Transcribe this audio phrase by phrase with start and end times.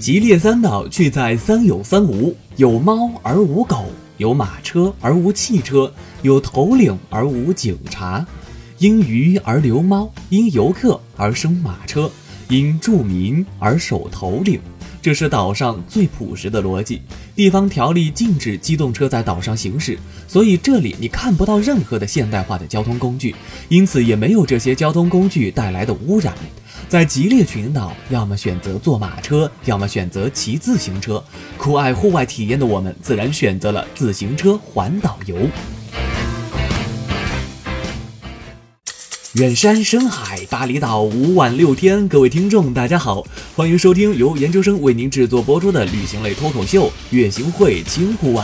[0.00, 3.84] 吉列三岛去在三有三无：有猫而无狗，
[4.16, 5.92] 有马车而无汽车，
[6.22, 8.26] 有头领而无警察。
[8.78, 12.10] 因鱼而留猫，因游客而生马车，
[12.48, 14.58] 因住民而守头领。
[15.02, 17.02] 这是岛上最朴实的逻辑。
[17.36, 23.34] 地方条例禁止机动车在岛上行驶，所以这里你看不到任何的现代化的交通工具，
[23.68, 26.34] 因此也没有这些交通工具带来的污染。
[26.90, 31.22] 在吉列群岛，要么选择坐马车，要么选择骑自行车。
[31.56, 35.36] 酷爱户外体验的我们，自然选择了自行车环岛游。
[39.34, 42.08] 远山深海，巴厘岛五晚六天。
[42.08, 48.42] 各位听众，大家好，欢迎收听由研究生为您制作播出的旅行类脱口秀《月行会轻户外》。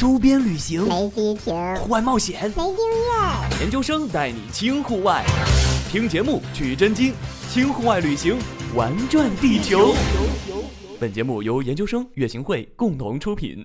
[0.00, 5.22] 周边旅行没激情，户外冒险没经验，研究生带你轻户外，
[5.92, 7.12] 听节目取真经，
[7.52, 8.38] 轻户外旅行
[8.74, 9.94] 玩转地球。
[10.98, 13.62] 本节目由研究生月行会共同出品。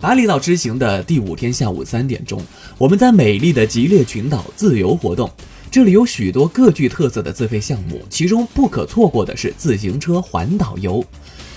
[0.00, 2.40] 巴厘岛之行的第五天下午三点钟，
[2.78, 5.28] 我们在美丽的吉列群岛自由活动。
[5.72, 11.04] 这里有许多各具特色的自费项目，其中不可错过的是自行车环岛游。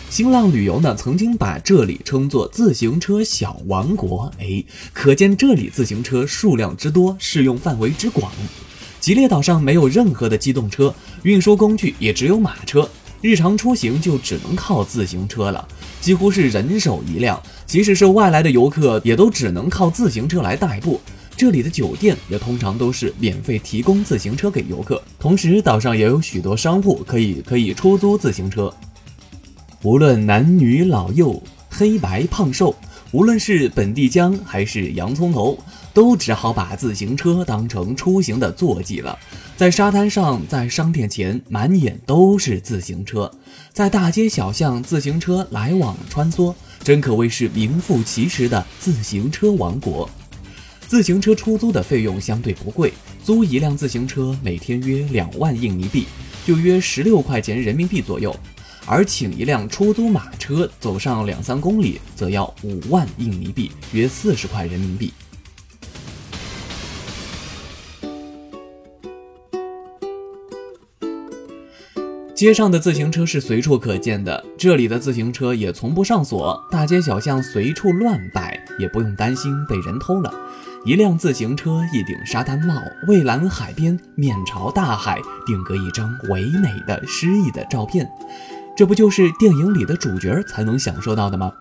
[0.10, 8.32] 新浪旅游呢曾经把这里称作“自行车小王国”，哎，可见这里自行车数量之多，适用范围之广。
[9.02, 12.90] 吉列岛上没有任何的机动车，运输工具也只有马车，
[13.20, 15.68] 日常出行就只能靠自行车了，
[16.00, 17.42] 几乎是人手一辆。
[17.66, 21.02] 即使是外来的游客，也都只能靠自行车来代步。
[21.36, 28.74] 这里的酒店也通常都是免费提供自行车给游客，同时岛上也有许多商铺可以可以出租自行车。
[29.86, 32.76] 无论男女老幼、黑白胖瘦，
[33.12, 35.56] 无论是本地姜还是洋葱头，
[35.94, 39.16] 都只好把自行车当成出行的坐骑了。
[39.56, 43.30] 在沙滩上，在商店前，满眼都是自行车；
[43.74, 46.52] 在大街小巷，自行车来往穿梭。
[46.84, 50.10] 真可谓是名副其实的自行车王国。
[50.88, 52.92] 自行车出租的费用相对不贵，
[53.24, 56.08] 租一辆自行车每天约两万印尼币，
[56.44, 58.36] 就约十六块钱人民币左右。
[58.88, 65.12] 而请一辆出租马车走上两三公里，则要五万印尼币，约四十块人民币。
[72.36, 80.32] 街上的自行车是随处可见的，这里的自行车也从不上锁，大街小巷随处乱摆，也不用担心被人偷了。
[80.86, 82.76] 一辆自行车，一顶沙滩帽，
[83.08, 88.06] 蔚蓝海边，面朝大海，定格一张唯美的诗意的照片，
[88.76, 91.54] 这不就是电影里的主角才能享受到的吗？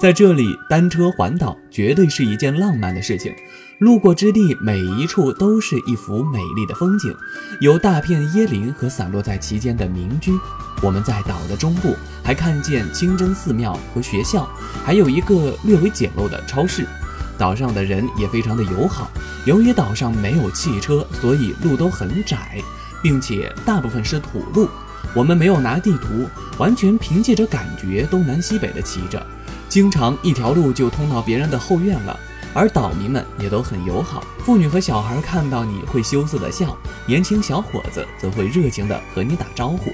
[0.00, 3.32] 在这里，单车环岛绝对是一件浪漫的事情。
[3.78, 7.14] 路过之地，每一处都是一幅美丽的风景，
[7.60, 10.32] 有大片椰林和散落在其间的民居。
[10.82, 14.48] 我们在岛的中部还看见清真寺庙和学校，
[14.84, 16.84] 还有一个略微简陋的超市。
[17.36, 19.08] 岛上的人也非常的友好。
[19.46, 22.60] 由于岛上没有汽车，所以路都很窄，
[23.00, 24.68] 并且大部分是土路。
[25.18, 29.20] 我们没有拿地图，完全凭借着感觉东南西北的骑着，
[29.68, 32.16] 经常一条路就通到别人的后院了。
[32.54, 39.92] 而岛民们也都很友好，妇女和小孩看到你会羞涩的笑，年轻小伙子则会热情的和你打招呼。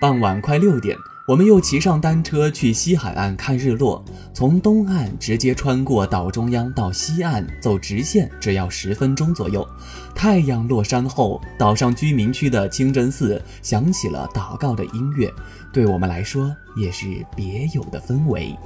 [0.00, 9.64] 傍晚快六点，我们又骑上单车去西海岸看日落，从东岸直接穿过岛中央到西岸走直线，只要十分钟左右。
[10.16, 15.32] 太阳落山后，岛上居民区的清真寺响起了祷告的音乐，
[15.72, 17.06] 对我们来说也是
[17.36, 18.56] 别有的氛围。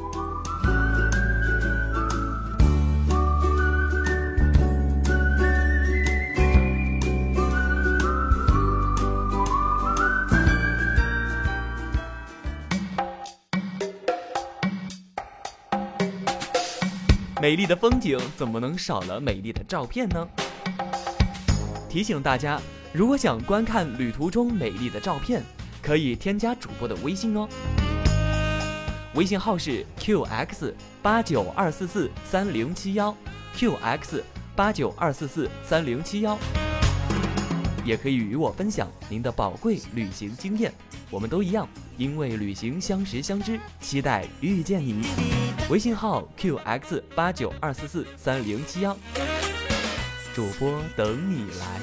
[17.47, 20.29] 美丽的风景怎么能少了美丽的照片呢？
[21.89, 22.61] 提醒大家，
[22.93, 25.45] 如果想观看旅途中美丽的照片，
[25.81, 27.49] 可以添加主播的微信哦。
[29.15, 33.17] 微信号是 qx 八九二四四三零七幺
[33.55, 34.23] ，qx
[34.57, 36.37] 八九二四四三零七幺。
[37.87, 40.73] 也可以与我分享您的宝贵旅行经验，
[41.09, 45.07] 我们都一样，因为旅行相识相知，期待遇见你。
[45.71, 48.97] 微信号 qx 八九二四四三零七幺，
[50.35, 51.81] 主播等你来。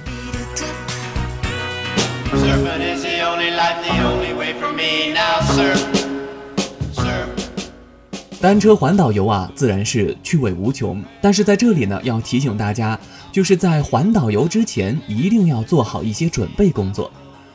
[8.43, 11.01] 单车环岛游啊，自然是趣味无穷。
[11.21, 12.99] 但是在这里呢，要提醒大家，
[13.31, 17.09] 就是在环岛游之前，一定要做好一些准备工作。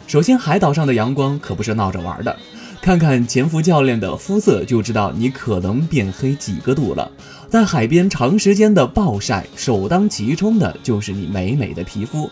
[0.07, 2.35] 首先，海岛上的阳光可不是闹着玩的，
[2.81, 7.13] 看看潜伏教练的肤色就知道你可能变黑几个度了。
[7.51, 12.31] 在海边长时间的暴晒，首当其冲的就是你美美的皮肤。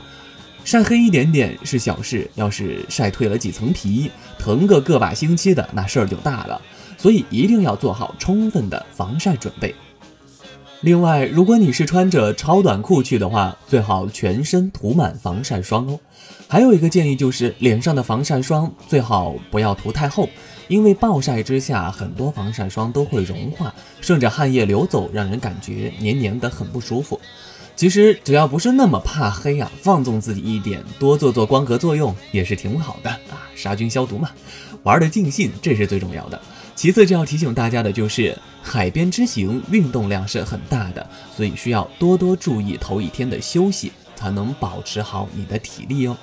[0.64, 6.58] 晒黑一点点是小事，要是晒褪了几层皮，疼个个把星期的那事儿就大了。
[6.96, 9.74] 所以一定要做好充分的防晒准备。
[10.82, 15.98] 另外，如果你是穿着超短裤去的话，最好全身涂满防晒霜哦。
[16.48, 20.28] 还有一个建议就是，脸上的防晒霜最好不要涂太厚，
[20.68, 27.18] 因为暴晒之下，很多防晒霜都会融化，顺着汗液流走，让人感觉黏黏的，很不舒服。
[27.74, 34.30] 其实只要不是那么怕黑啊，放纵自己一点，多做做光合作用也是挺好的啊，杀菌消毒嘛，
[34.82, 36.40] 玩的尽兴，这是最重要的。
[36.76, 46.16] 其次就要提醒大家的就是，海边之行运动量是很大的，所以需要多多注意头一天的休息，才能保持好你的体力哦。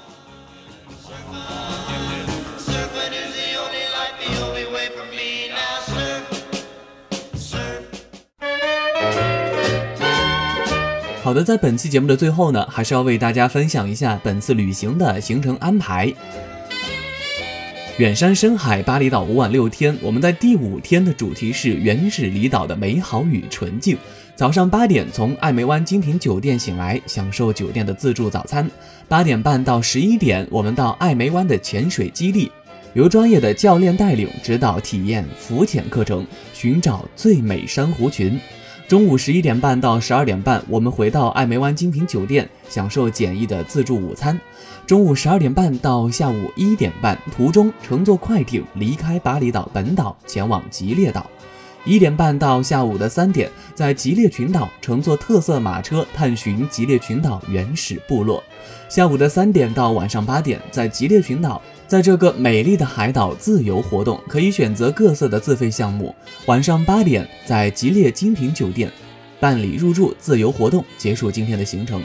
[11.23, 16.13] 好的，在本期节目的最后呢，还是要为大家分享一下本次旅行的行程安排。
[17.97, 19.95] 远山深海，巴厘岛五晚六天。
[20.01, 23.95] 我们在第五天的主题是原始离岛的美好与纯净。
[24.35, 28.67] 早上八点从艾梅湾精品酒店醒来，享受酒店的自助早餐。
[29.07, 32.51] 八点半到十一点，我们到艾梅湾的潜水基地，
[32.95, 38.39] 由专业的教练带领指导体验浮潜课程，寻找最美珊瑚群。
[38.87, 44.39] 中午十一点半到十二点半，我们回到艾梅湾精品酒店，享受简易的自助午餐。
[44.85, 51.25] 中午十二点半到下午一点半，途中乘坐快艇离开巴厘岛本岛，前往吉列岛。
[51.85, 58.43] 一点半到下午的三点，在吉列群岛乘坐特色马车探寻吉列群岛原始部落。
[58.89, 66.15] 下午的三点到晚上八点，在吉列群岛，在这个美丽的海岛自由活动，可以选择各色的自费项目。
[66.47, 68.91] 晚上八点，在吉列精品酒店
[69.39, 72.01] 办理入住自由活动，结束今天的行程。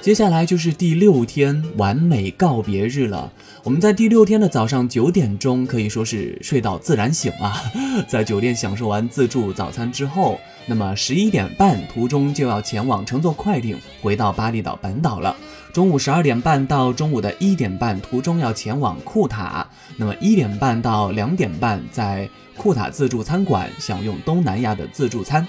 [0.00, 3.30] 接下来就是第六天完美告别日了。
[3.62, 7.60] 我们在第六天的早上九点钟，可以说是睡到自然醒啊。
[8.08, 15.36] 在酒店享受完自助早餐之后，那么十一点半途中就要前往乘坐快艇回到巴厘岛本岛了。
[15.72, 25.44] 中午十二点半到中午的一点半途中要前往库塔，那么一点半到两点半在库塔自助餐馆享用东南亚的自助餐。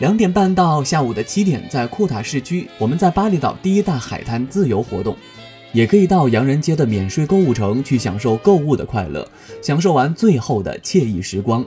[0.00, 5.16] 两点半到下午的七点，在库塔市区，我们在巴厘岛第一大海滩自由活动，
[5.72, 9.26] 也可以到洋人街的免税购物城去享受购物的快乐，
[9.62, 11.64] 享受完最后的惬意时光。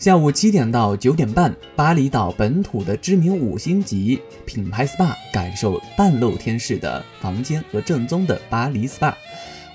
[0.00, 9.12] 下午七点到九点半，巴厘岛本土的知名五星级品牌 SPA，感受半露天式的房间和正宗的巴黎 SPA。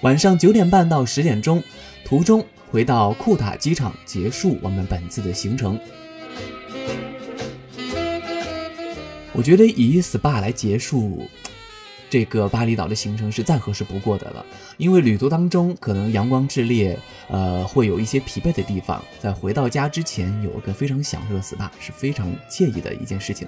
[0.01, 1.61] 晚上九点半到十点钟，
[2.03, 5.79] 途中回到库塔机场，结束我们本次的行程。
[9.31, 11.21] 我觉得以 SPA 来结束
[12.15, 14.45] 这个巴厘岛的行程是再合适不过的了，
[14.77, 16.97] 因为旅途当中可能阳光炽烈，
[17.27, 23.45] 呃，会有一些疲惫的地方，在回到家之前有一个非常享受的 SPA 是非常惬意的一件事情。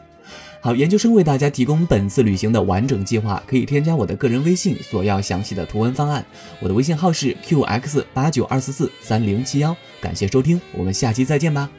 [0.60, 6.26] 好，研究生为大家提供本次旅行的完整计划，可以添加我的个人微信索要详细的图文方案，
[6.60, 11.70] 我的微信号是 qx 八九二四四三零七幺，感谢收听，我们下期再见吧。